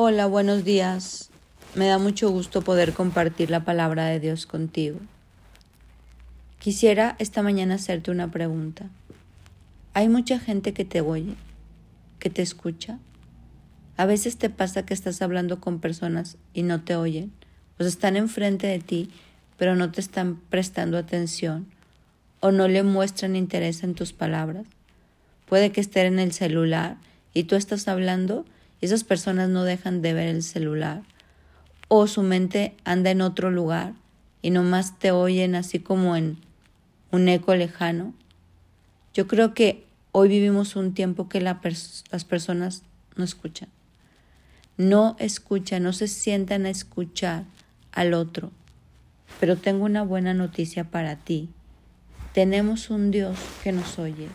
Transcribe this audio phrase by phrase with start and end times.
[0.00, 1.28] Hola, buenos días.
[1.74, 5.00] Me da mucho gusto poder compartir la palabra de Dios contigo.
[6.60, 8.90] Quisiera esta mañana hacerte una pregunta.
[9.94, 11.34] ¿Hay mucha gente que te oye,
[12.20, 13.00] que te escucha?
[13.96, 17.32] A veces te pasa que estás hablando con personas y no te oyen,
[17.80, 19.10] o están enfrente de ti,
[19.56, 21.66] pero no te están prestando atención,
[22.38, 24.64] o no le muestran interés en tus palabras.
[25.48, 26.98] Puede que estén en el celular
[27.34, 28.44] y tú estás hablando
[28.80, 31.02] esas personas no dejan de ver el celular,
[31.88, 33.94] o su mente anda en otro lugar
[34.42, 36.38] y nomás te oyen así como en
[37.10, 38.14] un eco lejano.
[39.14, 42.82] Yo creo que hoy vivimos un tiempo que las personas
[43.16, 43.68] no escuchan.
[44.76, 47.44] No escuchan, no se sientan a escuchar
[47.92, 48.52] al otro.
[49.40, 51.48] Pero tengo una buena noticia para ti.
[52.32, 54.28] Tenemos un Dios que nos oye.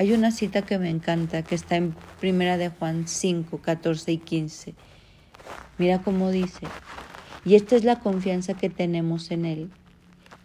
[0.00, 4.16] Hay una cita que me encanta que está en Primera de Juan 5, 14 y
[4.16, 4.72] 15.
[5.76, 6.66] Mira cómo dice.
[7.44, 9.70] Y esta es la confianza que tenemos en Él,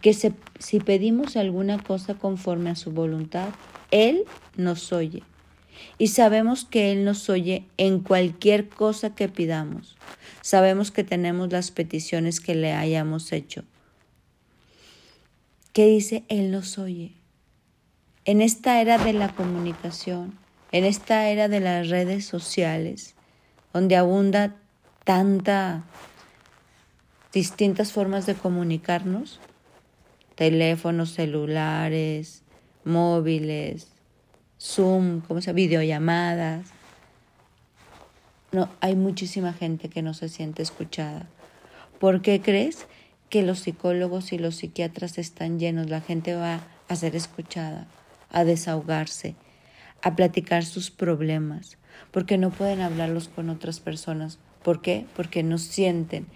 [0.02, 3.48] que si pedimos alguna cosa conforme a su voluntad,
[3.90, 4.24] Él
[4.58, 5.22] nos oye.
[5.96, 9.96] Y sabemos que Él nos oye en cualquier cosa que pidamos.
[10.42, 13.64] Sabemos que tenemos las peticiones que le hayamos hecho.
[15.72, 16.24] ¿Qué dice?
[16.28, 17.15] Él nos oye
[18.26, 20.36] en esta era de la comunicación,
[20.72, 23.14] en esta era de las redes sociales,
[23.72, 24.56] donde abunda
[25.04, 25.84] tanta
[27.32, 29.38] distintas formas de comunicarnos,
[30.34, 32.42] teléfonos celulares,
[32.84, 33.92] móviles,
[34.60, 36.66] Zoom, como sea, videollamadas.
[38.50, 41.28] No, hay muchísima gente que no se siente escuchada.
[42.00, 42.86] ¿Por qué crees
[43.30, 45.88] que los psicólogos y los psiquiatras están llenos?
[45.88, 47.86] La gente va a ser escuchada
[48.36, 49.34] a desahogarse,
[50.02, 51.78] a platicar sus problemas,
[52.10, 54.38] porque no pueden hablarlos con otras personas.
[54.62, 55.06] ¿Por qué?
[55.16, 56.26] Porque no sienten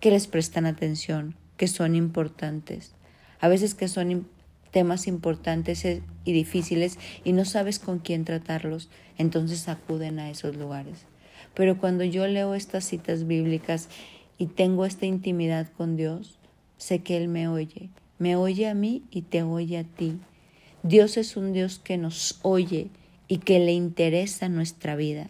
[0.00, 2.94] que les prestan atención, que son importantes.
[3.38, 4.26] A veces que son
[4.70, 8.88] temas importantes y difíciles y no sabes con quién tratarlos,
[9.18, 11.04] entonces acuden a esos lugares.
[11.52, 13.90] Pero cuando yo leo estas citas bíblicas
[14.38, 16.38] y tengo esta intimidad con Dios,
[16.78, 20.18] sé que Él me oye, me oye a mí y te oye a ti.
[20.86, 22.90] Dios es un Dios que nos oye
[23.26, 25.28] y que le interesa nuestra vida.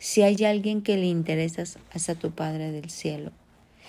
[0.00, 3.30] Si hay alguien que le interesa, es a tu Padre del cielo.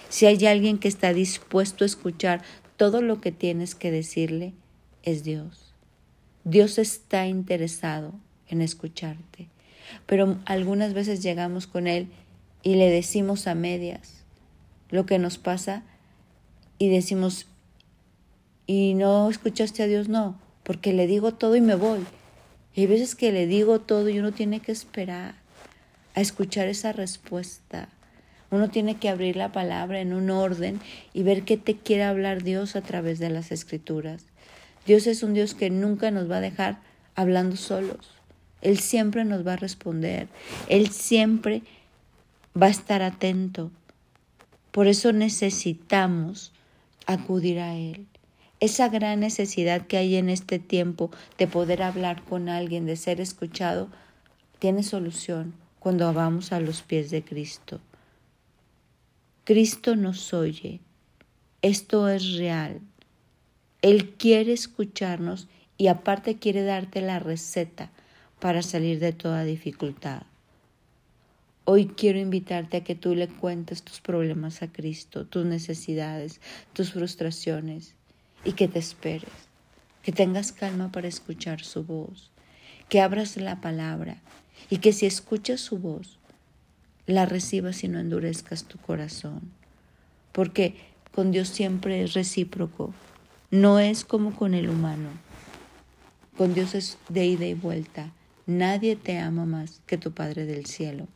[0.10, 2.44] Si hay alguien que está dispuesto a escuchar
[2.78, 4.54] todo lo que tienes que decirle,
[5.02, 5.74] es Dios.
[6.44, 8.14] Dios está interesado
[8.48, 9.50] en escucharte.
[10.06, 12.10] Pero algunas veces llegamos con Él
[12.62, 14.24] y le decimos a medias
[14.92, 15.82] lo que nos pasa
[16.78, 17.48] y decimos,
[18.68, 20.08] ¿y no escuchaste a Dios?
[20.08, 22.06] No, porque le digo todo y me voy.
[22.76, 25.36] Y hay veces que le digo todo y uno tiene que esperar
[26.16, 27.90] a escuchar esa respuesta.
[28.50, 30.80] Uno tiene que abrir la palabra en un orden
[31.14, 34.26] y ver qué te quiere hablar Dios a través de las escrituras.
[34.86, 36.78] Dios es un Dios que nunca nos va a dejar
[37.16, 38.12] hablando solos.
[38.62, 40.28] Él siempre nos va a responder.
[40.70, 41.64] Él siempre
[42.60, 43.72] va a estar atento.
[44.72, 46.52] Por eso necesitamos
[47.06, 48.08] acudir a Él
[48.64, 53.20] esa gran necesidad que hay en este tiempo de poder hablar con alguien, de ser
[53.20, 53.90] escuchado,
[54.58, 57.82] tiene solución cuando vamos a los pies de Cristo.
[59.44, 60.80] Cristo nos oye.
[61.62, 62.80] Esto es real.
[63.82, 67.92] Él quiere escucharnos y aparte quiere darte la receta
[68.40, 70.24] para salir de toda dificultad.
[71.66, 76.40] Hoy quiero invitarte a que tú le cuentes tus problemas a Cristo, tus necesidades,
[76.72, 77.96] tus frustraciones
[78.44, 79.30] y que te esperes,
[80.02, 82.32] que tengas calma para escuchar su voz,
[82.90, 84.18] que abras la palabra
[84.70, 86.20] y que si escuchas su voz,
[87.06, 89.52] la recibas y no endurezcas tu corazón,
[90.32, 90.76] porque
[91.14, 92.94] con Dios siempre es recíproco,
[93.52, 95.10] no es como con el humano,
[96.38, 98.12] con Dios es de ida y vuelta,
[98.46, 101.08] nadie te ama más que tu Padre del cielo.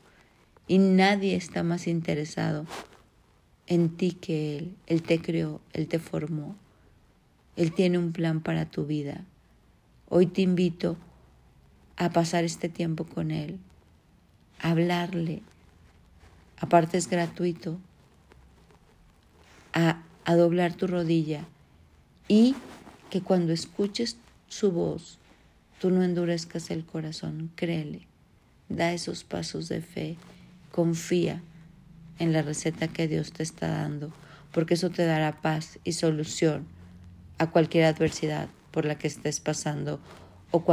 [0.68, 2.66] Y nadie está más interesado
[3.68, 6.56] en ti que Él, Él te creó, Él te formó,
[7.58, 9.26] él tiene un plan para tu vida.
[10.10, 10.96] Hoy te invito
[11.98, 13.58] a pasar este tiempo con Él,
[14.62, 15.42] a hablarle.
[16.60, 17.80] Aparte es gratuito.
[19.74, 21.46] A, a doblar tu rodilla
[22.28, 22.56] y
[23.10, 24.18] que cuando escuches
[24.48, 25.18] su voz,
[25.80, 28.08] tú no endurezcas el corazón, créele,
[28.70, 30.16] da esos pasos de fe,
[30.72, 31.42] confía
[32.18, 34.12] en la receta que Dios te está dando,
[34.52, 36.66] porque eso te dará paz y solución
[37.38, 40.00] a cualquier adversidad por la que estés pasando
[40.52, 40.64] o,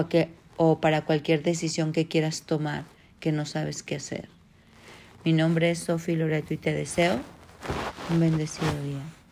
[0.56, 2.84] o para cualquier decisión que quieras tomar
[3.20, 4.28] que no sabes qué hacer.
[5.24, 7.18] Mi nombre es Sofi Loreto y te deseo
[8.10, 9.23] un bendecido día.